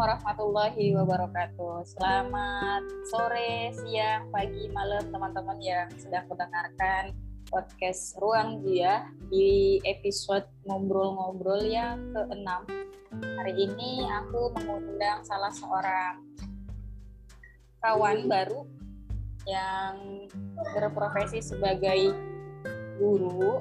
[0.00, 1.84] warahmatullahi wabarakatuh.
[1.84, 2.80] Selamat
[3.12, 7.12] sore, siang, pagi, malam teman-teman yang sedang mendengarkan
[7.52, 12.48] podcast Ruang Dia di episode ngobrol-ngobrol yang ke-6.
[13.44, 16.24] Hari ini aku mengundang salah seorang
[17.84, 18.64] kawan baru
[19.44, 20.24] yang
[20.80, 22.16] berprofesi sebagai
[22.96, 23.60] guru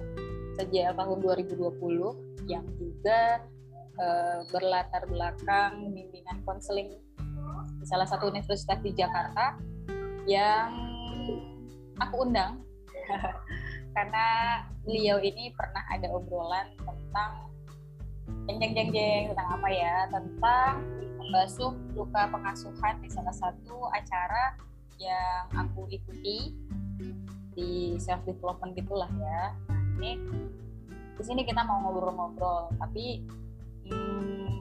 [0.56, 3.44] sejak tahun 2020 yang juga
[4.00, 6.98] uh, berlatar belakang bimbingan konseling
[7.80, 9.60] di salah satu universitas di Jakarta
[10.28, 10.72] yang
[12.00, 12.64] aku undang
[13.96, 14.26] karena
[14.88, 17.32] beliau ini pernah ada obrolan tentang
[18.50, 20.74] jeng jeng jeng tentang apa ya tentang
[21.20, 24.58] membasuh luka pengasuhan di salah satu acara
[25.00, 26.58] yang aku ikuti
[27.56, 29.54] di self development gitulah ya.
[29.68, 30.12] Nah, ini
[31.20, 33.24] di sini kita mau ngobrol-ngobrol, tapi
[33.90, 34.54] hmm,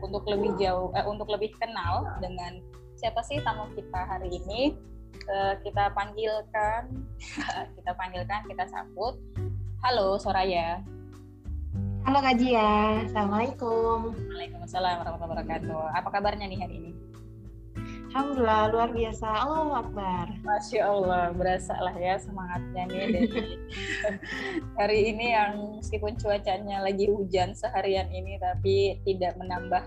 [0.00, 2.62] untuk lebih jauh, eh, untuk lebih kenal dengan
[2.96, 4.74] siapa sih tamu kita hari ini,
[5.28, 6.88] eh, kita panggilkan,
[7.76, 9.18] kita panggilkan, kita sambut.
[9.84, 10.80] Halo Soraya.
[12.04, 14.12] Halo Kak Jia, Assalamualaikum.
[14.12, 15.82] Waalaikumsalam warahmatullahi wabarakatuh.
[15.92, 17.03] Apa kabarnya nih hari ini?
[18.14, 19.26] Alhamdulillah luar biasa.
[19.26, 20.26] Allah Akbar.
[20.46, 23.42] Masya Allah, berasa lah ya semangatnya nih dari
[24.78, 29.82] hari ini yang meskipun cuacanya lagi hujan seharian ini tapi tidak menambah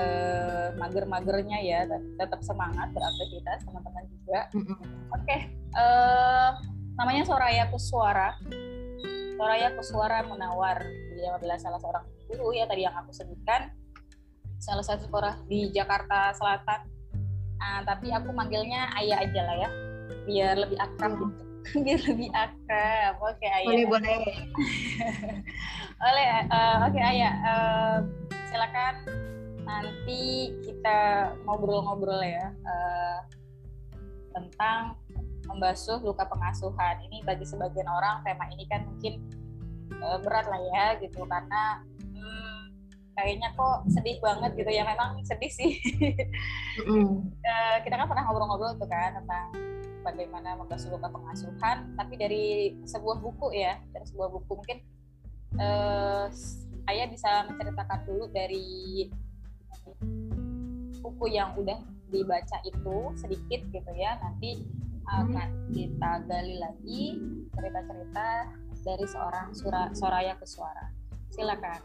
[0.00, 4.40] uh, mager-magernya ya, tetap semangat beraktivitas teman-teman juga.
[4.56, 5.40] Oke, okay.
[5.76, 6.50] uh, eh,
[6.96, 8.32] namanya Soraya Kuswara.
[9.36, 10.80] Soraya Kuswara Munawar.
[11.20, 13.76] Dia adalah salah seorang guru ya tadi yang aku sebutkan.
[14.56, 16.91] Salah satu sekolah di Jakarta Selatan
[17.62, 19.70] uh, tapi aku manggilnya ayah aja lah ya.
[20.26, 21.42] Biar lebih akrab gitu.
[21.86, 23.14] Biar lebih akrab.
[23.22, 23.68] Oke okay, ayah.
[23.70, 24.22] Boleh boleh.
[26.02, 27.34] Uh, oke okay, ayah.
[27.46, 27.96] Uh,
[28.50, 28.94] silakan.
[29.62, 33.22] Nanti kita ngobrol-ngobrol ya uh,
[34.34, 34.98] tentang
[35.46, 36.98] membasuh luka pengasuhan.
[37.06, 39.22] Ini bagi sebagian orang tema ini kan mungkin
[40.02, 41.22] uh, berat lah ya gitu.
[41.22, 41.86] Karena
[43.12, 45.76] kayaknya kok sedih banget gitu ya memang sedih sih.
[46.88, 47.28] Mm.
[47.28, 49.52] uh, kita kan pernah ngobrol-ngobrol tuh kan tentang
[50.02, 54.78] bagaimana membahas luka pengasuhan tapi dari sebuah buku ya dari sebuah buku mungkin
[55.62, 56.26] uh,
[56.90, 59.06] ayah bisa menceritakan dulu dari
[60.98, 61.78] buku yang udah
[62.10, 64.18] dibaca itu sedikit gitu ya.
[64.20, 64.66] Nanti
[65.06, 67.20] akan kita gali lagi
[67.52, 68.28] cerita-cerita
[68.82, 71.02] dari seorang Sura, Soraya ke Suara
[71.32, 71.80] silakan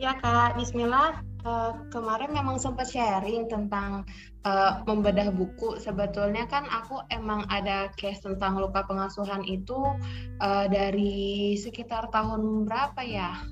[0.00, 1.20] Ya Kak, Bismillah.
[1.42, 4.06] Uh, kemarin memang sempat sharing tentang
[4.46, 5.74] uh, membedah buku.
[5.82, 9.74] Sebetulnya kan aku emang ada case tentang luka pengasuhan itu
[10.38, 13.42] uh, dari sekitar tahun berapa ya?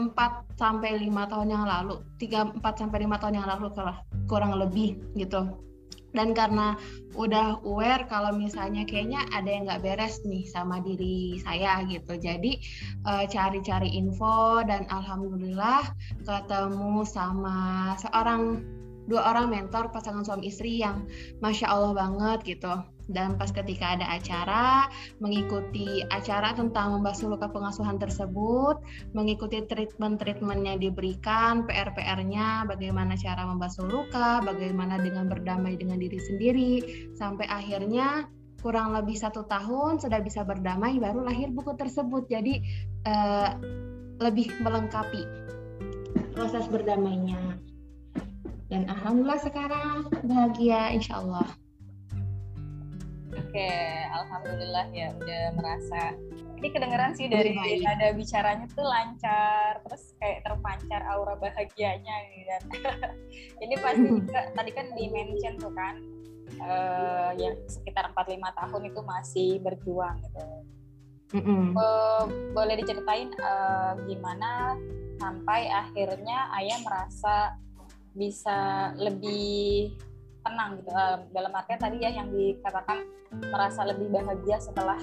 [0.00, 3.92] Empat sampai lima tahun yang lalu, tiga empat sampai lima tahun yang lalu kalau
[4.24, 5.69] kurang lebih gitu
[6.10, 6.74] dan karena
[7.14, 12.18] udah aware kalau misalnya kayaknya ada yang nggak beres nih sama diri saya gitu.
[12.18, 12.58] Jadi
[13.06, 15.90] eh, cari-cari info dan alhamdulillah
[16.22, 18.62] ketemu sama seorang
[19.08, 21.06] dua orang mentor pasangan suami istri yang
[21.40, 22.74] masya Allah banget gitu.
[23.10, 24.86] Dan pas ketika ada acara
[25.18, 28.78] mengikuti acara tentang membahas luka pengasuhan tersebut
[29.18, 36.72] mengikuti treatment-treatment yang diberikan PR-PR-nya bagaimana cara membasuh luka bagaimana dengan berdamai dengan diri sendiri
[37.18, 38.30] sampai akhirnya
[38.62, 42.30] kurang lebih satu tahun sudah bisa berdamai baru lahir buku tersebut.
[42.30, 42.62] Jadi
[43.10, 43.58] uh,
[44.20, 45.24] lebih melengkapi
[46.36, 47.49] proses berdamainya
[48.70, 51.46] dan alhamdulillah sekarang bahagia insya Allah
[53.30, 53.70] Oke,
[54.10, 56.14] alhamdulillah ya udah merasa
[56.60, 62.62] ini kedengeran sih dari ada bicaranya tuh lancar, terus kayak terpancar aura bahagianya gitu kan.
[63.64, 65.94] ini pasti juga tadi kan di mention tuh kan
[66.62, 70.42] uh, yang sekitar 4 5 tahun itu masih berjuang gitu.
[71.30, 71.64] Mm -hmm.
[71.78, 74.74] uh, boleh diceritain uh, gimana
[75.22, 77.54] sampai akhirnya ayah merasa
[78.20, 79.96] bisa lebih
[80.44, 83.08] tenang gitu uh, dalam artian tadi ya yang dikatakan
[83.48, 85.00] merasa lebih bahagia setelah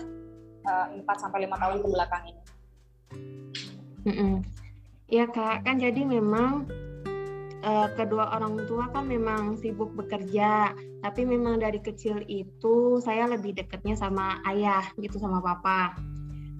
[0.69, 2.42] uh, 4 sampai lima tahun ke belakang ini.
[5.08, 6.68] Iya kak, kan jadi memang
[7.64, 13.56] uh, kedua orang tua kan memang sibuk bekerja, tapi memang dari kecil itu saya lebih
[13.56, 15.96] dekatnya sama ayah gitu sama papa.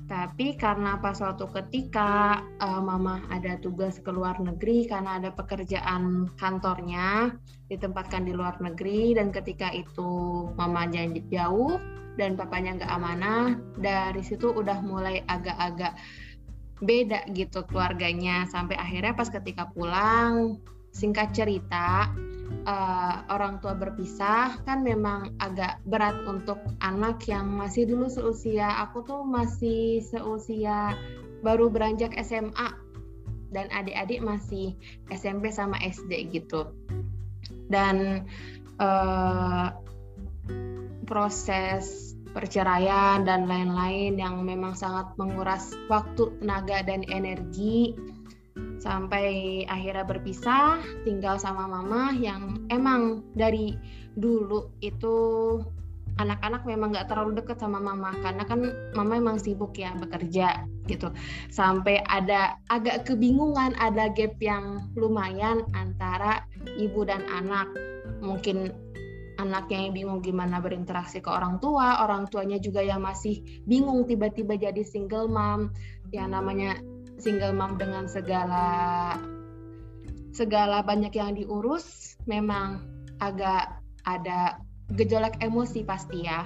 [0.08, 6.32] Tapi karena pas suatu ketika uh, mama ada tugas ke luar negeri karena ada pekerjaan
[6.40, 7.36] kantornya
[7.68, 11.76] ditempatkan di luar negeri dan ketika itu mama janji jauh
[12.16, 16.00] dan papanya nggak amanah dari situ udah mulai agak-agak
[16.80, 18.48] beda gitu keluarganya.
[18.48, 20.64] Sampai akhirnya pas ketika pulang
[20.98, 22.10] singkat cerita
[22.66, 28.82] uh, orang tua berpisah kan memang agak berat untuk anak yang masih dulu seusia.
[28.90, 30.98] Aku tuh masih seusia
[31.46, 32.74] baru beranjak SMA
[33.54, 34.74] dan adik-adik masih
[35.14, 36.74] SMP sama SD gitu.
[37.70, 38.26] Dan
[38.82, 39.70] uh,
[41.06, 47.96] proses perceraian dan lain-lain yang memang sangat menguras waktu, tenaga dan energi
[48.78, 53.74] sampai akhirnya berpisah tinggal sama mama yang emang dari
[54.18, 55.16] dulu itu
[56.18, 58.14] anak-anak memang nggak terlalu deket sama mama.
[58.22, 58.60] Karena kan
[58.98, 61.14] mama emang sibuk ya bekerja gitu.
[61.54, 66.44] Sampai ada agak kebingungan ada gap yang lumayan antara
[66.78, 67.70] ibu dan anak.
[68.22, 68.74] Mungkin
[69.38, 74.58] anaknya yang bingung gimana berinteraksi ke orang tua orang tuanya juga yang masih bingung tiba-tiba
[74.58, 75.70] jadi single mom.
[76.10, 76.72] Yang namanya
[77.18, 78.66] single mom dengan segala
[80.34, 82.86] segala banyak yang diurus memang
[83.18, 84.62] agak ada
[84.94, 86.46] gejolak emosi pasti ya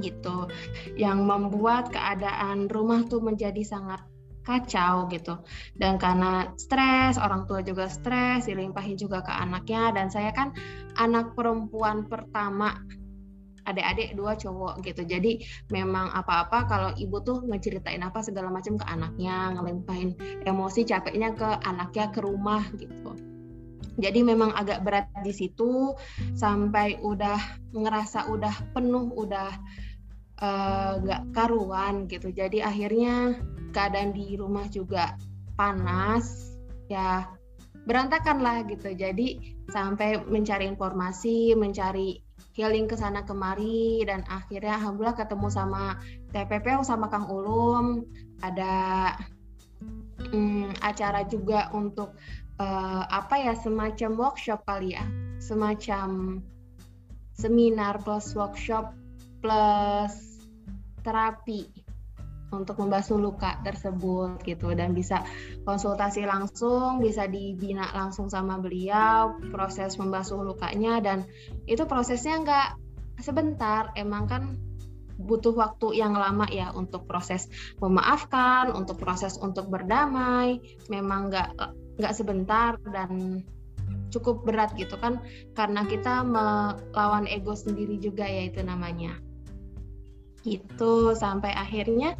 [0.00, 0.48] gitu.
[0.96, 4.00] Yang membuat keadaan rumah tuh menjadi sangat
[4.48, 5.36] kacau gitu.
[5.76, 9.92] Dan karena stres orang tua juga stres dilimpahi juga ke anaknya.
[9.92, 10.56] Dan saya kan
[10.96, 12.80] anak perempuan pertama
[13.68, 15.04] adik-adik dua cowok gitu.
[15.04, 20.16] Jadi memang apa-apa kalau ibu tuh ngeceritain apa segala macam ke anaknya ngelimpahin
[20.48, 23.12] emosi capeknya ke anaknya ke rumah gitu.
[23.98, 25.92] Jadi memang agak berat di situ
[26.38, 27.38] sampai udah
[27.74, 29.50] ngerasa udah penuh udah
[30.38, 32.30] uh, gak karuan gitu.
[32.30, 33.42] Jadi akhirnya
[33.74, 35.18] keadaan di rumah juga
[35.58, 36.54] panas
[36.86, 37.26] ya
[37.90, 38.94] berantakan lah gitu.
[38.94, 42.27] Jadi sampai mencari informasi mencari
[42.58, 45.94] healing ke sana kemari dan akhirnya alhamdulillah ketemu sama
[46.34, 48.02] TPP sama Kang Ulum.
[48.42, 49.14] Ada
[50.34, 52.18] um, acara juga untuk
[52.58, 55.06] uh, apa ya semacam workshop kali ya.
[55.38, 56.42] Semacam
[57.38, 58.90] seminar plus workshop
[59.38, 60.42] plus
[61.06, 61.77] terapi
[62.48, 64.72] untuk membasuh luka tersebut gitu.
[64.72, 65.24] Dan bisa
[65.64, 71.18] konsultasi langsung bisa dibina langsung sama beliau proses membasuh lukanya dan
[71.68, 72.68] itu prosesnya nggak
[73.20, 74.42] sebentar emang kan
[75.18, 77.50] butuh waktu yang lama ya untuk proses
[77.82, 80.62] memaafkan untuk proses untuk berdamai.
[80.86, 81.50] Memang nggak
[81.98, 83.42] nggak sebentar dan
[84.08, 85.20] cukup berat gitu kan
[85.52, 89.18] karena kita melawan ego sendiri juga ya itu namanya.
[90.46, 92.16] Itu sampai akhirnya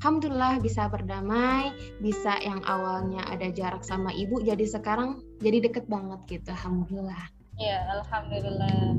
[0.00, 6.24] alhamdulillah bisa berdamai, bisa yang awalnya ada jarak sama ibu jadi sekarang jadi deket banget
[6.24, 6.48] gitu.
[6.56, 7.28] Alhamdulillah.
[7.60, 8.96] Iya, alhamdulillah.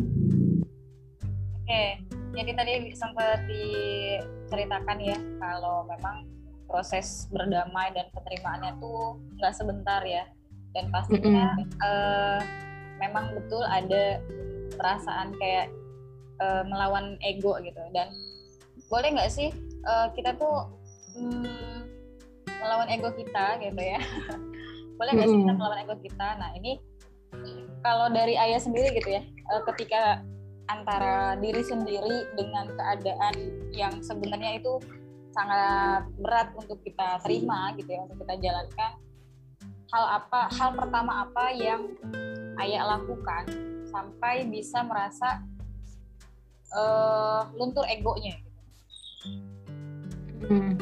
[1.57, 1.85] Oke,
[2.37, 6.29] jadi tadi sempat diceritakan ya kalau memang
[6.69, 10.29] proses berdamai dan penerimaannya tuh nggak sebentar ya
[10.77, 11.81] dan pastinya mm -hmm.
[11.81, 12.39] uh,
[13.01, 14.21] memang betul ada
[14.77, 15.73] perasaan kayak
[16.37, 18.13] uh, melawan ego gitu dan
[18.87, 19.49] boleh nggak sih
[19.83, 20.80] uh, kita tuh
[21.15, 21.79] hmm,
[22.61, 23.99] melawan ego kita gitu ya.
[24.97, 26.27] Boleh nggak sih kita melawan ego kita?
[26.37, 26.77] Nah ini
[27.81, 30.21] kalau dari ayah sendiri gitu ya eh, ketika
[30.69, 33.35] antara diri sendiri dengan keadaan
[33.75, 34.79] yang sebenarnya itu
[35.35, 38.91] sangat berat untuk kita terima gitu ya untuk kita jalankan
[39.91, 41.91] hal apa hal pertama apa yang
[42.63, 43.47] ayah lakukan
[43.91, 45.43] sampai bisa merasa
[46.71, 48.59] uh, luntur egonya gitu.
[50.47, 50.80] hmm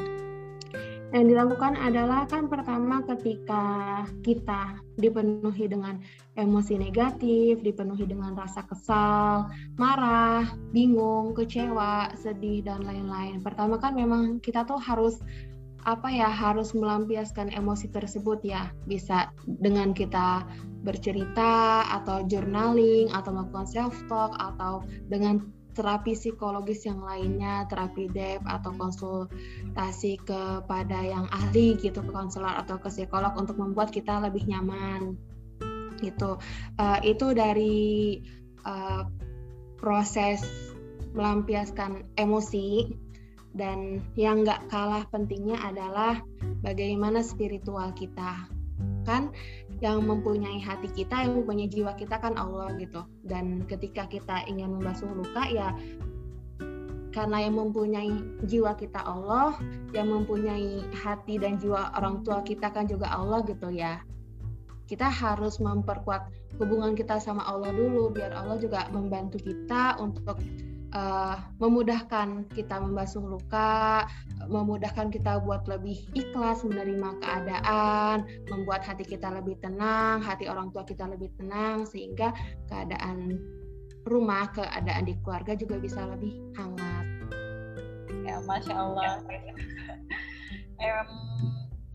[1.10, 5.98] yang dilakukan adalah kan pertama ketika kita dipenuhi dengan
[6.38, 9.50] emosi negatif, dipenuhi dengan rasa kesal,
[9.82, 13.42] marah, bingung, kecewa, sedih dan lain-lain.
[13.42, 15.18] Pertama kan memang kita tuh harus
[15.88, 20.44] apa ya harus melampiaskan emosi tersebut ya bisa dengan kita
[20.84, 25.39] bercerita atau journaling atau melakukan self talk atau dengan
[25.79, 32.75] terapi psikologis yang lainnya, terapi DEP atau konsultasi kepada yang ahli gitu, ke konselor atau
[32.75, 35.15] ke psikolog untuk membuat kita lebih nyaman.
[36.03, 36.36] Gitu.
[36.75, 38.19] Uh, itu dari
[38.67, 39.07] uh,
[39.79, 40.43] proses
[41.15, 42.91] melampiaskan emosi
[43.55, 46.21] dan yang nggak kalah pentingnya adalah
[46.62, 48.45] bagaimana spiritual kita
[49.07, 49.33] kan
[49.79, 53.03] yang mempunyai hati kita, yang mempunyai jiwa kita kan Allah gitu.
[53.24, 55.71] Dan ketika kita ingin membasuh luka ya
[57.09, 58.13] karena yang mempunyai
[58.45, 59.57] jiwa kita Allah,
[59.98, 63.98] yang mempunyai hati dan jiwa orang tua kita kan juga Allah gitu ya.
[64.86, 70.38] Kita harus memperkuat hubungan kita sama Allah dulu biar Allah juga membantu kita untuk
[70.93, 74.05] uh, memudahkan kita membasuh luka,
[74.50, 80.86] memudahkan kita buat lebih ikhlas menerima keadaan, membuat hati kita lebih tenang, hati orang tua
[80.86, 82.34] kita lebih tenang sehingga
[82.69, 83.38] keadaan
[84.08, 87.05] rumah, keadaan di keluarga juga bisa lebih hangat.
[88.25, 89.22] Ya, masya Allah.
[90.79, 91.10] um,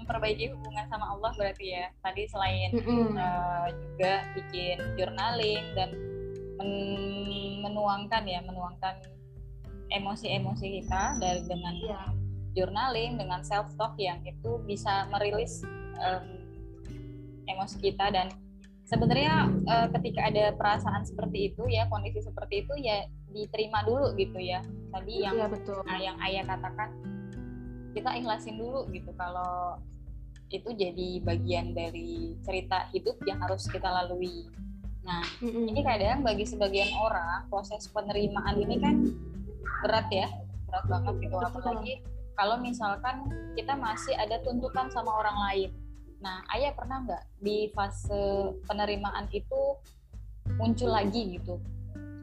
[0.04, 1.86] memperbaiki hubungan sama Allah berarti ya.
[2.04, 3.08] Tadi selain mm -hmm.
[3.16, 5.90] uh, juga bikin journaling dan
[6.60, 9.00] men menuangkan ya, menuangkan
[9.88, 12.08] emosi-emosi kita dari dengan yeah.
[12.52, 15.64] journaling, dengan self talk yang itu bisa merilis
[15.98, 16.44] um,
[17.48, 18.28] emosi kita dan
[18.84, 24.38] sebenarnya uh, ketika ada perasaan seperti itu ya, kondisi seperti itu ya diterima dulu gitu
[24.38, 24.62] ya.
[24.92, 25.80] Tadi yang ya, betul.
[25.88, 26.94] Nah, yang ayah katakan
[27.94, 29.78] kita ikhlasin dulu gitu kalau
[30.50, 34.46] itu jadi bagian dari cerita hidup yang harus kita lalui.
[35.04, 35.64] Nah, mm-hmm.
[35.68, 38.96] ini kadang bagi sebagian orang proses penerimaan ini kan
[39.84, 40.28] berat ya,
[40.68, 41.36] berat banget gitu.
[41.36, 41.94] Apalagi
[42.34, 45.70] kalau misalkan kita masih ada tuntutan sama orang lain.
[46.24, 49.76] Nah, ayah pernah nggak di fase penerimaan itu
[50.56, 51.60] muncul lagi gitu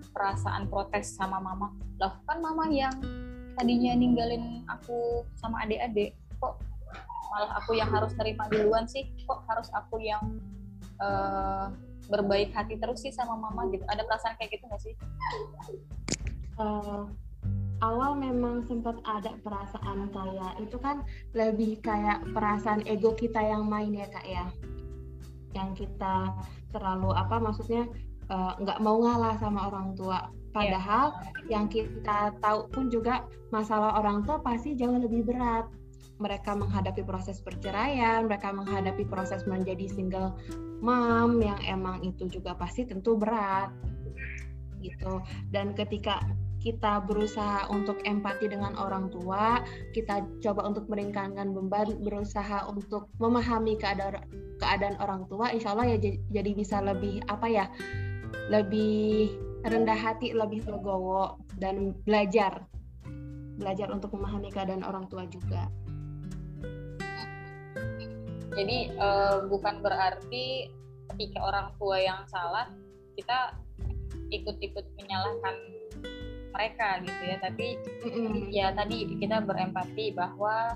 [0.10, 1.70] perasaan protes sama mama?
[2.02, 2.92] Loh, kan mama yang
[3.54, 6.58] tadinya ninggalin aku sama adik-adik, kok
[7.32, 10.20] malah aku yang harus terima duluan sih kok harus aku yang
[11.00, 11.72] uh,
[12.12, 13.88] berbaik hati terus sih sama mama gitu.
[13.88, 14.94] Ada perasaan kayak gitu nggak sih?
[16.60, 17.08] Uh,
[17.82, 21.02] awal memang sempat ada perasaan kayak itu kan
[21.34, 24.46] lebih kayak perasaan ego kita yang main ya kak ya.
[25.56, 26.36] Yang kita
[26.72, 27.84] terlalu apa maksudnya
[28.32, 30.32] eh, nggak uh, mau ngalah sama orang tua.
[30.52, 31.16] Padahal
[31.48, 31.60] yeah.
[31.60, 35.68] yang kita tahu pun juga masalah orang tua pasti jauh lebih berat
[36.22, 40.38] mereka menghadapi proses perceraian, mereka menghadapi proses menjadi single
[40.86, 43.74] mom yang emang itu juga pasti tentu berat
[44.82, 45.22] gitu.
[45.50, 46.22] Dan ketika
[46.62, 49.66] kita berusaha untuk empati dengan orang tua,
[49.98, 54.22] kita coba untuk meringankan beban, berusaha untuk memahami keadaan
[54.62, 55.98] keadaan orang tua, insya Allah ya
[56.30, 57.66] jadi bisa lebih apa ya,
[58.54, 59.34] lebih
[59.66, 62.70] rendah hati, lebih legowo dan belajar
[63.58, 65.70] belajar untuk memahami keadaan orang tua juga.
[68.52, 70.68] Jadi uh, bukan berarti
[71.16, 72.68] ketika orang tua yang salah
[73.16, 73.56] kita
[74.32, 75.56] ikut-ikut menyalahkan
[76.52, 77.38] mereka gitu ya.
[77.40, 78.36] Tapi mm-hmm.
[78.52, 80.76] ya tadi kita berempati bahwa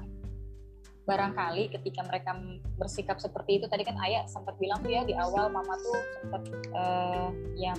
[1.06, 2.34] barangkali ketika mereka
[2.82, 6.42] bersikap seperti itu tadi kan ayah sempat bilang tuh ya di awal mama tuh sempat
[6.74, 7.78] uh, yang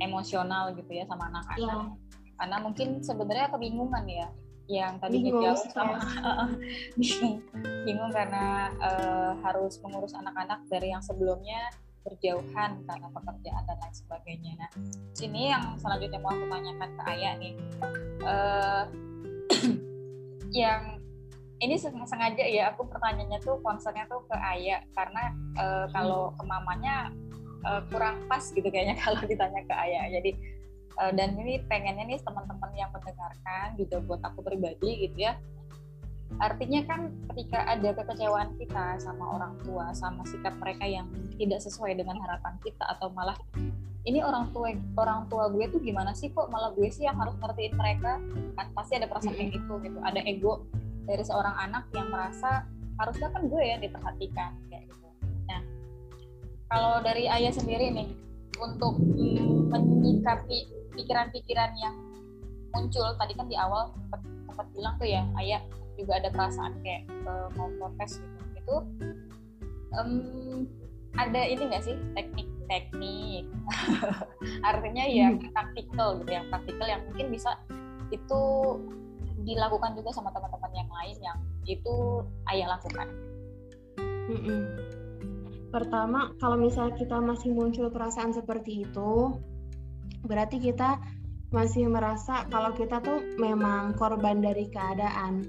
[0.00, 1.60] emosional gitu ya sama anak-anak.
[1.60, 2.32] Yeah.
[2.40, 4.26] Karena mungkin sebenarnya kebingungan ya
[4.72, 6.00] yang tadi jauh sama
[6.98, 7.44] bingung
[7.84, 11.68] bingung karena uh, harus mengurus anak-anak dari yang sebelumnya
[12.02, 14.52] berjauhan karena pekerjaan dan lain sebagainya.
[14.58, 14.70] Nah,
[15.14, 17.54] sini yang selanjutnya mau aku tanyakan ke Ayah nih,
[18.26, 18.84] uh,
[20.66, 20.98] yang
[21.62, 27.14] ini sengaja ya aku pertanyaannya tuh concernnya tuh ke Ayah karena uh, kalau ke mamanya
[27.62, 30.10] uh, kurang pas gitu kayaknya kalau ditanya ke Ayah.
[30.18, 30.30] Jadi
[30.98, 35.38] uh, dan ini pengennya nih teman-teman yang mendengarkan juga buat aku pribadi gitu ya.
[36.40, 41.04] Artinya kan ketika ada kekecewaan kita sama orang tua sama sikap mereka yang
[41.36, 43.36] tidak sesuai dengan harapan kita atau malah
[44.02, 46.48] ini orang tua orang tua gue tuh gimana sih kok?
[46.48, 48.16] Malah gue sih yang harus ngertiin mereka.
[48.56, 49.98] Kan pasti ada perasaan kayak gitu gitu.
[50.00, 50.64] Ada ego
[51.04, 52.64] dari seorang anak yang merasa
[52.96, 55.08] harusnya kan gue ya diperhatikan kayak gitu.
[55.46, 55.60] Nah
[56.72, 58.08] kalau dari ayah sendiri nih
[58.56, 58.96] untuk
[59.68, 61.94] menyikapi pikiran-pikiran yang
[62.72, 64.20] muncul tadi kan di awal sempat,
[64.72, 65.60] bilang tuh ya ayah
[65.98, 68.76] juga ada perasaan kayak uh, mau protes gitu itu
[69.96, 70.64] um,
[71.20, 73.44] ada ini nggak sih teknik-teknik
[74.70, 75.52] artinya ya hmm.
[75.52, 77.58] praktikal gitu yang praktikal yang mungkin bisa
[78.08, 78.42] itu
[79.42, 83.08] dilakukan juga sama teman-teman yang lain yang itu ayah lakukan.
[84.30, 84.60] Mm-mm.
[85.72, 89.10] Pertama, kalau misalnya kita masih muncul perasaan seperti itu,
[90.26, 90.98] berarti kita
[91.52, 95.44] masih merasa kalau kita tuh memang korban dari keadaan.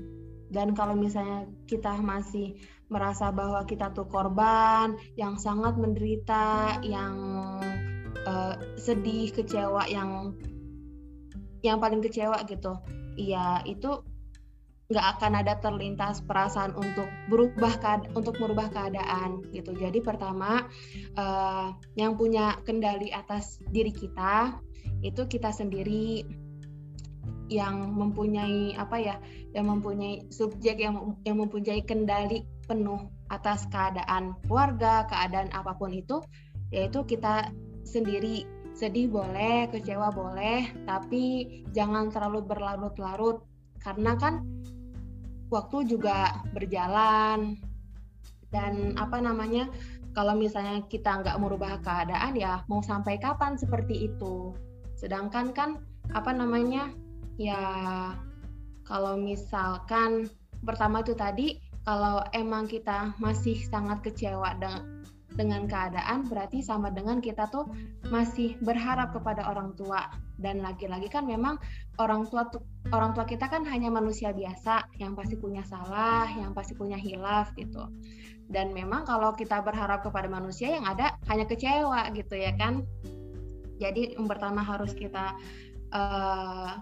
[0.53, 2.53] Dan kalau misalnya kita masih
[2.93, 7.17] merasa bahwa kita tuh korban yang sangat menderita yang
[8.29, 10.37] uh, sedih kecewa yang
[11.65, 12.77] yang paling kecewa gitu
[13.17, 14.03] iya itu
[14.91, 17.79] nggak akan ada terlintas perasaan untuk berubah
[18.13, 19.71] untuk merubah keadaan gitu.
[19.73, 20.67] Jadi pertama
[21.15, 24.59] uh, yang punya kendali atas diri kita
[24.99, 26.27] itu kita sendiri
[27.47, 29.15] yang mempunyai apa ya
[29.55, 36.23] yang mempunyai subjek yang yang mempunyai kendali penuh atas keadaan keluarga keadaan apa pun itu
[36.71, 37.51] yaitu kita
[37.83, 43.45] sendiri sedih boleh, kecewa boleh, tapi jangan terlalu berlarut-larut
[43.77, 44.41] karena kan
[45.53, 47.61] waktu juga berjalan.
[48.49, 49.69] Dan apa namanya
[50.13, 54.53] kalau misalnya kita nggak merubah keadaan ya mau sampai kapan seperti itu.
[54.97, 55.69] Sedangkan kan
[56.13, 56.93] apa namanya
[57.41, 57.61] ya
[58.85, 60.29] kalau misalkan
[60.61, 64.92] pertama itu tadi kalau emang kita masih sangat kecewa dengan
[65.33, 67.69] dengan keadaan berarti sama dengan kita tuh
[68.09, 70.09] masih berharap kepada orang tua.
[70.37, 71.57] Dan lagi-lagi kan memang
[72.01, 72.49] orang tua
[72.89, 77.53] orang tua kita kan hanya manusia biasa yang pasti punya salah yang pasti punya hilaf
[77.57, 77.89] gitu.
[78.49, 82.85] Dan memang kalau kita berharap kepada manusia yang ada hanya kecewa gitu ya kan.
[83.81, 85.33] Jadi yang pertama harus kita
[85.91, 86.77] uh,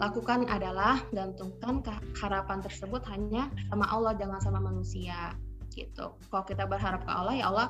[0.00, 1.84] lakukan adalah gantungkan
[2.16, 5.36] harapan tersebut hanya sama Allah jangan sama manusia
[5.70, 6.14] gitu.
[6.18, 7.68] Kalau kita berharap ke Allah ya Allah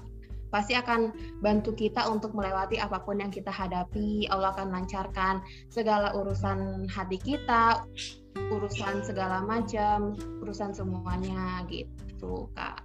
[0.50, 4.26] pasti akan bantu kita untuk melewati apa pun yang kita hadapi.
[4.28, 5.40] Allah akan lancarkan
[5.71, 7.87] segala urusan hati kita,
[8.50, 12.83] urusan segala macam, urusan semuanya gitu, Kak.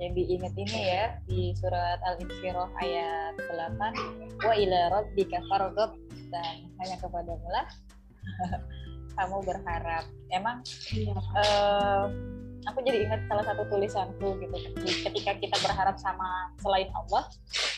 [0.00, 5.92] Jadi ingat ini ya di surat Al-Insyirah ayat 8 wa ila rabbika farghab
[6.32, 7.68] dan hanya kepada lah
[9.20, 10.08] kamu berharap.
[10.32, 10.64] Emang
[10.96, 11.12] iya.
[11.36, 12.08] uh,
[12.68, 14.56] aku jadi ingat salah satu tulisanku gitu.
[15.06, 17.24] Ketika kita berharap sama selain Allah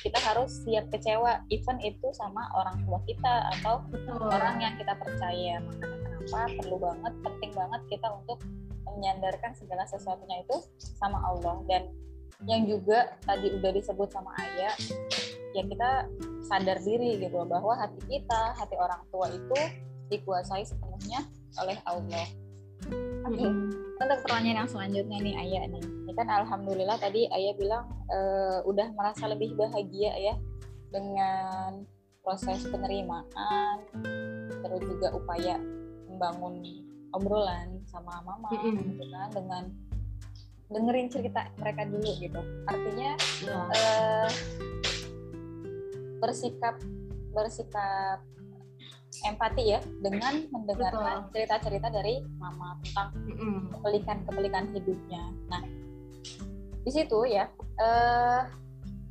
[0.03, 4.27] kita harus siap kecewa even itu sama orang tua kita atau Betul.
[4.27, 5.63] orang yang kita percaya.
[5.63, 6.41] Makanya kenapa?
[6.59, 8.39] Perlu banget penting banget kita untuk
[8.83, 10.57] menyandarkan segala sesuatunya itu
[10.99, 11.63] sama Allah.
[11.71, 11.83] Dan
[12.51, 14.75] yang juga tadi udah disebut sama ayah
[15.53, 15.91] ya kita
[16.49, 19.59] sadar diri gitu bahwa hati kita hati orang tua itu
[20.11, 21.23] dikuasai sepenuhnya
[21.61, 22.27] oleh Allah
[23.23, 23.51] Oke, okay.
[24.03, 25.85] untuk pertanyaan yang selanjutnya nih Ayah nih.
[25.85, 30.35] Ini kan alhamdulillah tadi Ayah bilang uh, udah merasa lebih bahagia ya
[30.93, 31.87] dengan
[32.23, 33.83] proses penerimaan
[34.63, 35.59] terus juga upaya
[36.07, 36.63] membangun
[37.13, 39.65] obrolan sama mama gitu kan dengan
[40.73, 42.41] dengerin cerita mereka dulu gitu.
[42.65, 43.11] Artinya
[43.45, 43.67] yeah.
[43.69, 43.77] Iya.
[43.77, 44.31] uh,
[46.23, 46.77] bersikap
[47.35, 48.23] bersikap
[49.21, 53.13] empati ya dengan mendengarkan cerita-cerita dari mama tentang
[53.77, 55.23] kepelikan-kepelikan hidupnya.
[55.53, 55.63] Nah,
[56.83, 57.45] di situ ya
[57.77, 58.41] eh,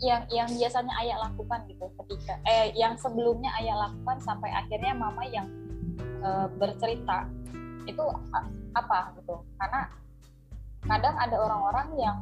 [0.02, 5.22] yang yang biasanya ayah lakukan gitu ketika eh yang sebelumnya ayah lakukan sampai akhirnya mama
[5.30, 5.46] yang
[6.02, 7.30] eh, bercerita
[7.86, 8.04] itu
[8.74, 9.38] apa gitu.
[9.62, 9.82] Karena
[10.82, 12.18] kadang ada orang-orang yang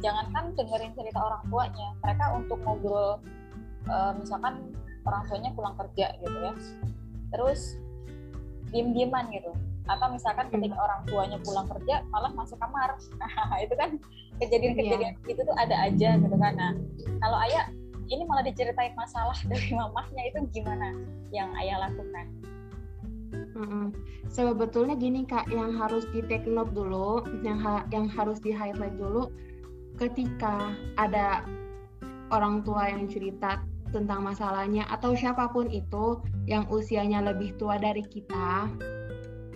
[0.00, 3.20] jangankan dengerin cerita orang tuanya mereka untuk ngobrol
[3.92, 4.72] eh, misalkan
[5.04, 6.52] orang tuanya pulang kerja gitu ya
[7.32, 7.76] terus
[8.72, 9.52] diem-dieman gitu
[9.84, 10.54] atau misalkan hmm.
[10.56, 13.32] ketika orang tuanya pulang kerja malah masuk kamar nah
[13.64, 14.00] itu kan
[14.40, 15.30] kejadian-kejadian yeah.
[15.30, 16.72] itu tuh ada aja gitu kan nah
[17.20, 17.68] kalau ayah
[18.08, 20.96] ini malah diceritain masalah dari mamahnya itu gimana
[21.30, 22.28] yang ayah lakukan
[23.54, 23.86] Mm-hmm.
[24.30, 28.98] Sebetulnya gini kak, yang harus di take note dulu, yang ha- yang harus di highlight
[28.98, 29.30] dulu,
[29.94, 31.46] ketika ada
[32.34, 33.62] orang tua yang cerita
[33.94, 36.18] tentang masalahnya atau siapa pun itu
[36.50, 38.66] yang usianya lebih tua dari kita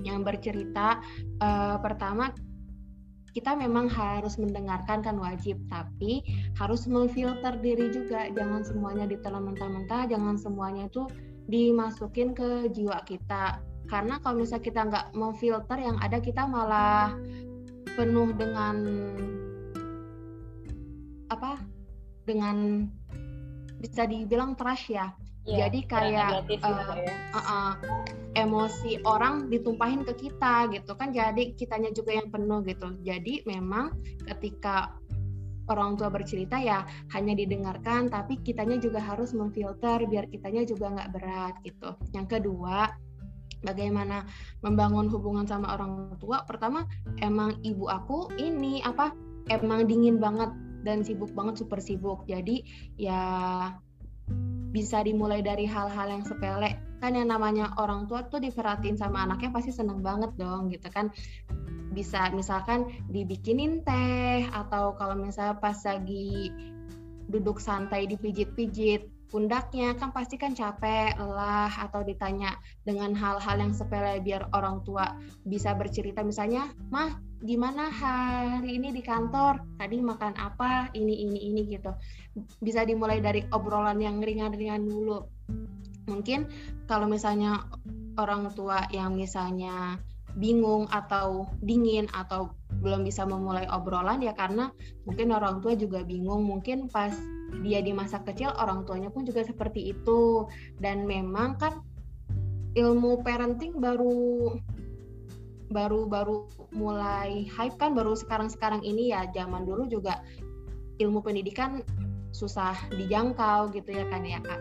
[0.06, 1.02] yang bercerita
[1.42, 2.30] uh, pertama
[3.38, 6.24] kita memang harus mendengarkan kan wajib tapi
[6.58, 8.26] harus memfilter diri juga.
[8.34, 11.06] Jangan semuanya ditelan mentah-mentah jangan semuanya itu
[11.46, 13.62] dimasukin ke jiwa kita.
[13.86, 17.14] Karena kalau misalnya kita nggak memfilter yang ada kita malah
[17.94, 18.76] penuh dengan
[21.28, 21.60] apa
[22.24, 22.88] dengan
[23.78, 25.14] bisa dibilang trash ya.
[25.48, 27.14] Yeah, Jadi kayak uh, ya.
[27.32, 27.72] uh, uh,
[28.36, 31.14] emosi orang ditumpahin ke kita gitu kan.
[31.14, 32.92] Jadi kitanya juga yang penuh gitu.
[33.00, 33.96] Jadi memang
[34.28, 34.92] ketika
[35.68, 41.10] orang tua bercerita ya hanya didengarkan tapi kitanya juga harus memfilter biar kitanya juga nggak
[41.16, 41.96] berat gitu.
[42.12, 42.92] Yang kedua
[43.62, 44.22] bagaimana
[44.62, 46.86] membangun hubungan sama orang tua pertama
[47.18, 49.10] emang ibu aku ini apa
[49.50, 50.50] emang dingin banget
[50.82, 52.26] dan sibuk banget super sibuk.
[52.26, 52.62] Jadi
[52.98, 53.20] ya
[54.68, 56.76] bisa dimulai dari hal-hal yang sepele.
[56.98, 61.08] Kan yang namanya orang tua tuh diperhatiin sama anaknya pasti seneng banget dong gitu kan.
[61.94, 66.52] Bisa misalkan dibikinin teh atau kalau misalnya pas lagi
[67.28, 74.20] duduk santai dipijit-pijit pundaknya kan pasti kan capek, lelah atau ditanya dengan hal-hal yang sepele
[74.24, 79.60] biar orang tua bisa bercerita misalnya, "Mah, gimana hari ini di kantor?
[79.76, 80.88] Tadi makan apa?
[80.96, 81.92] Ini ini ini gitu."
[82.64, 85.28] Bisa dimulai dari obrolan yang ringan-ringan dulu.
[86.08, 86.48] Mungkin
[86.88, 87.68] kalau misalnya
[88.16, 90.00] orang tua yang misalnya
[90.38, 94.70] bingung atau dingin atau belum bisa memulai obrolan ya karena
[95.02, 96.46] mungkin orang tua juga bingung.
[96.46, 97.12] Mungkin pas
[97.66, 100.46] dia di masa kecil orang tuanya pun juga seperti itu.
[100.78, 101.82] Dan memang kan
[102.78, 104.54] ilmu parenting baru
[105.68, 109.26] baru baru mulai hype kan baru sekarang-sekarang ini ya.
[109.34, 110.22] Zaman dulu juga
[111.02, 111.82] ilmu pendidikan
[112.30, 114.60] susah dijangkau gitu ya kan ya kak?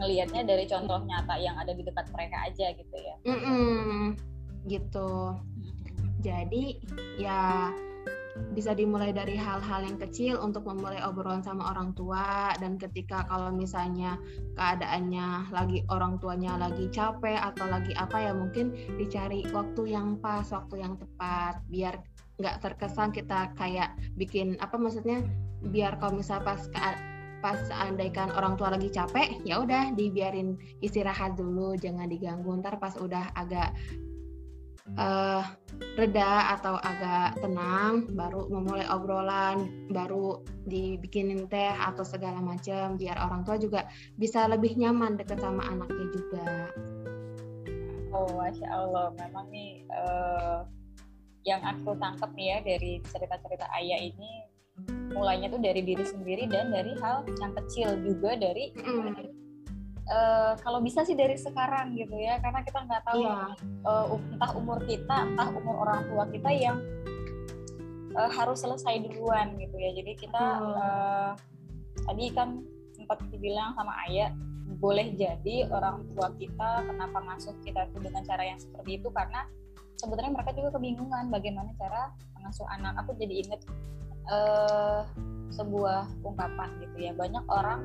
[0.00, 3.14] Ngelihatnya dari contoh nyata yang ada di dekat mereka aja gitu ya.
[3.28, 4.00] Mm -mm,
[4.70, 5.34] gitu.
[6.22, 6.78] Jadi
[7.18, 7.72] ya
[8.54, 12.54] bisa dimulai dari hal-hal yang kecil untuk memulai obrolan sama orang tua.
[12.58, 14.18] Dan ketika kalau misalnya
[14.54, 20.46] keadaannya lagi orang tuanya lagi capek atau lagi apa ya mungkin dicari waktu yang pas
[20.54, 21.62] waktu yang tepat.
[21.66, 21.98] Biar
[22.38, 25.26] nggak terkesan kita kayak bikin apa maksudnya
[25.58, 26.62] biar kalau misalnya pas
[27.38, 32.50] pas andaikan orang tua lagi capek ya udah dibiarin istirahat dulu jangan diganggu.
[32.58, 33.74] Ntar pas udah agak
[34.96, 35.42] uh,
[35.98, 43.42] reda atau agak tenang baru memulai obrolan baru dibikinin teh atau segala macam biar orang
[43.46, 43.86] tua juga
[44.18, 46.48] bisa lebih nyaman deket sama anaknya juga.
[48.14, 49.12] Oh masya allah.
[49.20, 50.64] Memang nih uh,
[51.46, 54.32] yang aku tangkap nih ya dari cerita-cerita ayah ini
[55.12, 59.47] mulainya tuh dari diri sendiri dan dari hal yang kecil juga dari mm
[60.08, 63.52] uh, kalau bisa sih dari sekarang gitu ya karena kita nggak tahu yeah.
[63.84, 64.16] Iya.
[64.16, 66.76] uh, entah umur kita entah umur orang tua kita yang
[68.16, 71.32] uh, harus selesai duluan gitu ya jadi kita uh,
[72.08, 72.64] tadi kan
[72.96, 74.32] sempat dibilang sama ayah
[74.78, 79.48] boleh jadi orang tua kita kenapa ngasuh kita itu dengan cara yang seperti itu karena
[79.96, 83.60] sebenarnya mereka juga kebingungan bagaimana cara mengasuh anak aku jadi inget
[84.28, 85.02] uh,
[85.50, 87.80] sebuah ungkapan gitu ya banyak orang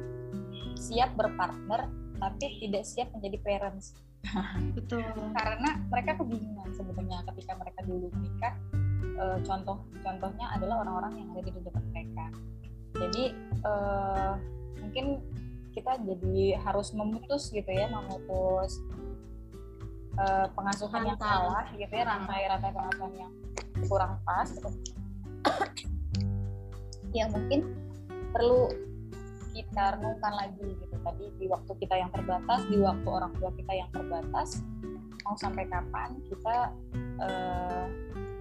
[0.75, 1.87] siap berpartner
[2.31, 3.97] tapi tidak siap menjadi parents.
[4.77, 5.03] Betul.
[5.35, 8.55] Karena mereka kebingungan sebenarnya ketika mereka dulu menikah.
[9.03, 12.25] E, contoh contohnya adalah orang-orang yang ada di dekat mereka.
[12.93, 13.23] Jadi
[13.61, 13.73] e,
[14.79, 15.05] mungkin
[15.73, 18.79] kita jadi harus memutus gitu ya memutus
[20.15, 23.31] e, pengasuhan yang salah gitu ya rantai-rantai pengasuhan yang
[23.91, 24.47] kurang pas.
[24.47, 24.71] Gitu.
[27.19, 27.75] yang mungkin
[28.33, 28.71] perlu
[29.73, 30.95] kita renungkan lagi gitu.
[31.01, 34.61] Tadi di waktu kita yang terbatas di waktu orang tua kita yang terbatas
[35.25, 36.69] mau sampai kapan kita
[37.17, 37.85] uh,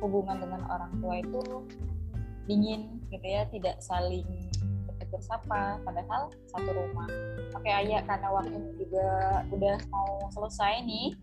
[0.05, 1.41] hubungan dengan orang tua itu
[2.45, 4.29] dingin gitu ya tidak saling
[5.09, 7.09] bersapa padahal satu rumah.
[7.57, 9.09] Oke ayah karena waktu juga
[9.49, 11.17] udah mau selesai nih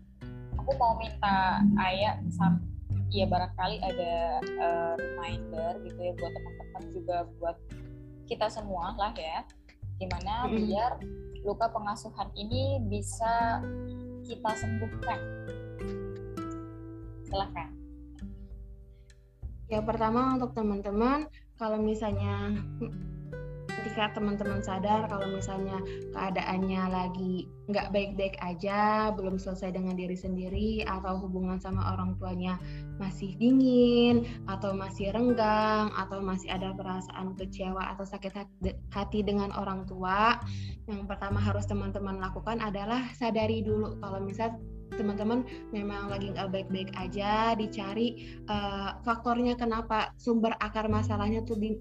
[0.58, 2.66] aku mau minta ayah sam
[3.14, 7.56] ya barangkali ada uh, reminder gitu ya buat teman-teman juga buat
[8.30, 9.42] kita semua lah ya
[10.00, 10.58] gimana mm-hmm.
[10.64, 10.92] biar
[11.44, 13.60] luka pengasuhan ini bisa
[14.24, 15.20] kita sembuhkan
[17.28, 17.68] silahkan
[19.68, 21.28] ya pertama untuk teman-teman
[21.60, 22.56] kalau misalnya
[23.80, 25.78] ketika teman-teman sadar kalau misalnya
[26.12, 32.58] keadaannya lagi nggak baik-baik aja, belum selesai dengan diri sendiri, atau hubungan sama orang tuanya
[33.00, 38.36] masih dingin, atau masih renggang, atau masih ada perasaan kecewa atau sakit
[38.92, 40.36] hati dengan orang tua,
[40.84, 44.52] yang pertama harus teman-teman lakukan adalah sadari dulu kalau misal
[45.00, 51.80] teman-teman memang lagi nggak baik-baik aja, dicari uh, faktornya kenapa sumber akar masalahnya tuh di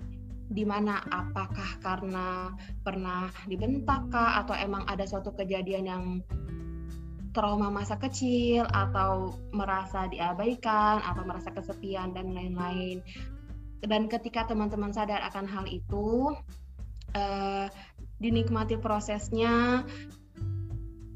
[0.50, 2.50] di mana apakah karena
[2.82, 6.04] pernah dibentak kah atau emang ada suatu kejadian yang
[7.32, 13.02] trauma masa kecil atau merasa diabaikan atau merasa kesepian dan lain-lain.
[13.80, 16.36] Dan ketika teman-teman sadar akan hal itu,
[17.16, 17.72] eh,
[18.20, 19.88] dinikmati prosesnya,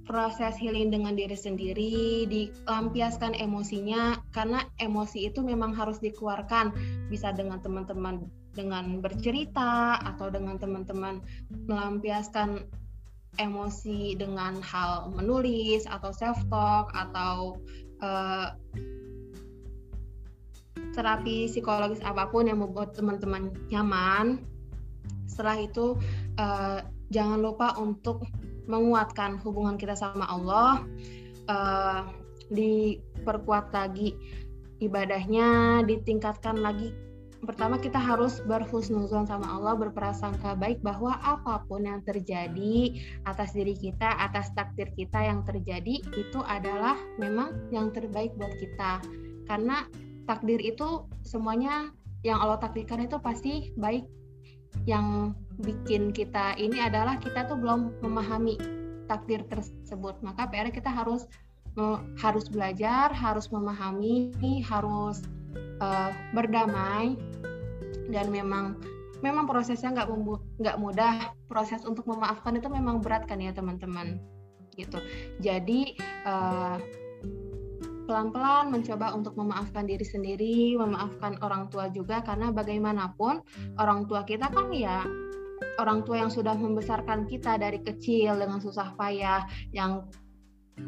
[0.03, 6.75] proses healing dengan diri sendiri, dilampiaskan emosinya karena emosi itu memang harus dikeluarkan
[7.07, 11.23] bisa dengan teman-teman dengan bercerita atau dengan teman-teman
[11.65, 12.61] melampiaskan
[13.41, 17.57] emosi dengan hal menulis atau self talk atau
[18.05, 18.53] uh,
[20.93, 24.45] terapi psikologis apa pun yang membuat teman-teman nyaman.
[25.25, 25.97] Setelah itu
[26.37, 28.21] uh, jangan lupa untuk
[28.69, 30.85] menguatkan hubungan kita sama Allah,
[31.49, 32.05] uh,
[32.53, 34.13] diperkuat lagi
[34.77, 36.93] ibadahnya, ditingkatkan lagi
[37.43, 43.75] pertama kita harus berhusnuzon sama Allah, berprasangka baik bahwa apa pun yang terjadi atas diri
[43.75, 49.03] kita, atas takdir kita yang terjadi itu adalah memang yang terbaik buat kita.
[49.47, 49.87] Karena
[50.23, 51.91] takdir itu semuanya
[52.23, 54.07] yang Allah takdirkan itu pasti baik.
[54.89, 58.57] Yang bikin kita ini adalah kita tuh belum memahami
[59.05, 60.17] takdir tersebut.
[60.23, 61.27] Maka PR kita harus
[62.21, 65.25] harus belajar, harus memahami, harus
[65.79, 67.15] uh, berdamai
[68.11, 68.77] dan memang
[69.23, 70.09] memang prosesnya nggak
[70.59, 71.31] nggak mudah.
[71.47, 74.19] Proses untuk memaafkan itu memang berat kan ya teman-teman?
[74.75, 74.99] Gitu.
[75.39, 76.77] Jadi uh,
[78.03, 83.39] pelan-pelan mencoba untuk memaafkan diri sendiri, memaafkan orang tua juga karena bagaimanapun
[83.79, 85.07] orang tua kita kan ya
[85.79, 90.03] orang tua yang sudah membesarkan kita dari kecil dengan susah payah yang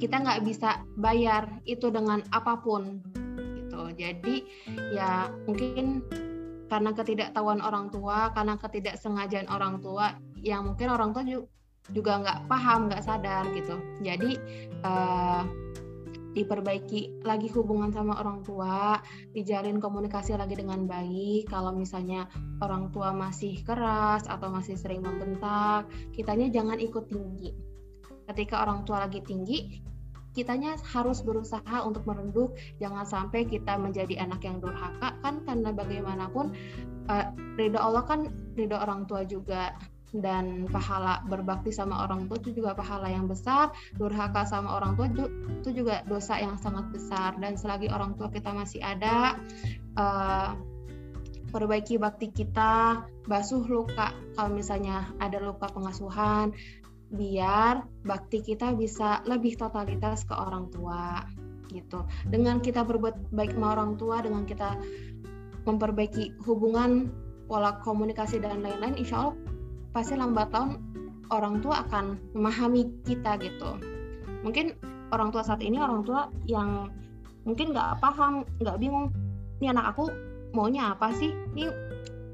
[0.02, 3.00] kita nggak bisa bayar itu dengan apa pun
[3.94, 4.46] Jadi
[4.94, 6.06] ya mungkin
[6.66, 11.24] karena ketidaktahuan orang tua, karena ketidaksengajaan orang tua, yang mungkin orang tua
[11.94, 13.78] juga nggak paham, nggak sadar gitu.
[14.02, 14.38] Jadi
[14.82, 15.46] uh,
[16.36, 19.00] diperbaiki lagi hubungan sama orang tua,
[19.32, 21.48] dijalin komunikasi lagi dengan baik.
[21.48, 22.28] Kalau misalnya
[22.60, 27.56] orang tua masih keras atau masih sering membentak, kitanya jangan ikut tinggi.
[28.26, 29.80] Ketika orang tua lagi tinggi,
[30.36, 36.52] kitanya harus berusaha untuk merenduk, jangan sampai kita menjadi anak yang durhaka kan karena bagaimanapun
[37.08, 38.28] uh, ridho Allah kan
[38.60, 39.72] ridho orang tua juga.
[40.16, 43.76] Dan pahala berbakti sama orang tua itu juga pahala yang besar.
[44.00, 47.36] Durhaka sama orang tua itu juga dosa yang sangat besar.
[47.36, 49.36] Dan selagi orang tua kita masih ada
[50.00, 50.56] uh,
[51.52, 54.16] perbaiki bakti kita basuh luka.
[54.40, 56.56] Kalau misalnya ada luka pengasuhan
[57.16, 61.24] biar bakti kita bisa lebih totalitas ke orang tua
[61.72, 62.04] gitu.
[62.30, 64.78] Dengan kita berbuat baik sama orang tua dengan kita
[65.66, 67.10] memperbaiki hubungan
[67.50, 69.36] pola komunikasi dan lain-lain insya Allah
[69.94, 70.82] pasti lambat laun
[71.34, 73.80] orang tua akan memahami kita gitu.
[74.46, 74.78] Mungkin
[75.10, 76.94] orang tua saat ini orang tua yang
[77.46, 79.14] mungkin nggak paham nggak bingung
[79.62, 80.12] ini anak aku
[80.54, 81.32] maunya apa sih?
[81.56, 81.66] Ini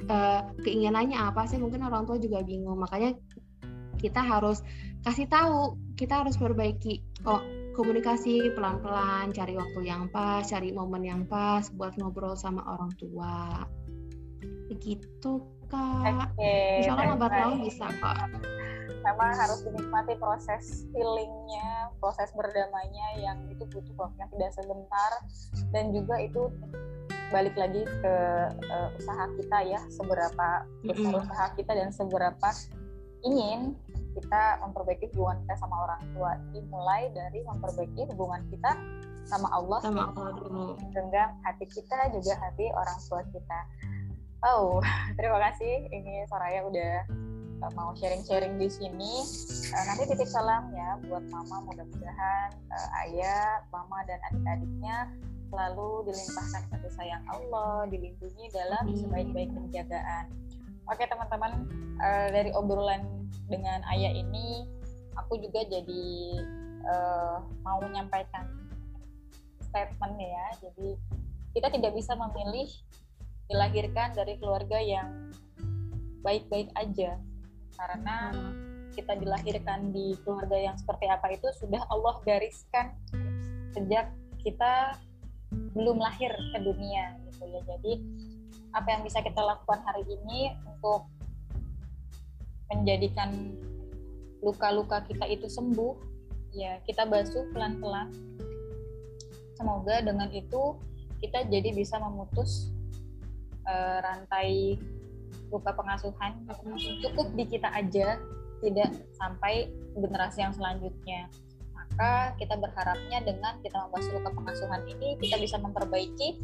[0.09, 1.61] uh, keinginannya apa sih?
[1.61, 2.81] Mungkin orang tua juga bingung.
[2.81, 3.15] Makanya
[4.01, 4.65] kita harus
[5.05, 7.05] kasih tahu kita harus perbaiki.
[7.21, 7.41] Kok
[7.77, 13.63] komunikasi pelan-pelan cari waktu yang pas cari momen yang pas buat ngobrol sama orang tua.
[14.67, 16.35] Begitu kak.
[16.35, 18.27] Okay, insya Allah lambat laun bisa kak.
[19.01, 25.11] Memang harus dinikmati proses healingnya proses berdamainya yang itu butuh waktu yang tidak sebentar.
[25.73, 26.51] Dan juga itu
[27.31, 28.15] balik lagi ke
[28.67, 31.23] uh, usaha kita ya seberapa besar mm -hmm.
[31.23, 32.49] usaha kita dan seberapa
[33.25, 33.77] ingin
[34.11, 38.75] kita memperbaiki hubungan kita sama orang tua dimulai dari memperbaiki hubungan kita
[39.23, 40.75] sama Allah sama Allah dulu
[41.45, 43.59] hati kita juga hati orang tua kita
[44.41, 44.81] Oh,
[45.17, 45.85] terima kasih.
[45.93, 46.93] Ini Soraya udah
[47.61, 49.21] uh, mau sharing-sharing di sini.
[49.69, 51.61] Uh, nanti titip salam ya buat mama.
[51.69, 55.13] Mudah-mudahan uh, ayah, mama, dan adik-adiknya
[55.53, 60.25] selalu dilimpahkan kasih sayang Allah, dilindungi dalam sebaik-baik penjagaan.
[60.91, 61.71] Oke teman-teman,
[62.03, 63.07] uh, dari obrolan
[63.47, 64.67] dengan ayah ini,
[65.15, 66.05] aku juga jadi
[66.83, 68.43] uh, mau menyampaikan
[69.71, 70.45] statement ya.
[70.59, 70.99] Jadi
[71.55, 72.67] kita tidak bisa memilih
[73.47, 75.31] dilahirkan dari keluarga yang
[76.23, 77.19] baik-baik aja
[77.75, 78.31] karena
[78.91, 82.95] kita dilahirkan di keluarga yang seperti apa itu sudah Allah gariskan
[83.71, 84.11] sejak
[84.43, 84.99] kita
[85.75, 87.93] belum lahir ke dunia gitu ya jadi
[88.71, 91.07] apa yang bisa kita lakukan hari ini untuk
[92.71, 93.55] menjadikan
[94.39, 95.95] luka-luka kita itu sembuh.
[96.51, 98.11] Ya kita basuh pelan-pelan.
[99.55, 100.75] Semoga dengan itu
[101.23, 102.73] kita jadi bisa memutus
[103.67, 104.75] uh, rantai
[105.51, 106.43] luka pengasuhan.
[107.03, 108.19] Cukup di kita aja
[108.63, 111.27] tidak sampai generasi yang selanjutnya.
[111.75, 116.39] Maka kita berharapnya dengan kita membahas luka pengasuhan ini kita bisa memperbaiki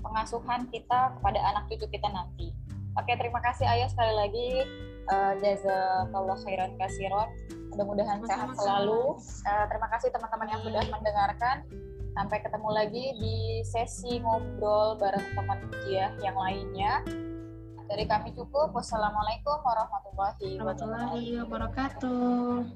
[0.00, 2.50] pengasuhan kita kepada anak cucu kita nanti.
[2.98, 4.48] Oke terima kasih ayah sekali lagi.
[5.10, 7.28] Uh, jazakallah khairan kasiron.
[7.70, 9.14] Mudah-mudahan sehat selalu.
[9.46, 11.62] Uh, terima kasih teman-teman yang sudah mendengarkan.
[12.10, 17.06] Sampai ketemu lagi di sesi ngobrol bareng teman ujiah yang lainnya.
[17.90, 18.74] Dari kami cukup.
[18.74, 20.58] Wassalamualaikum warahmatullahi
[21.42, 22.66] wabarakatuh.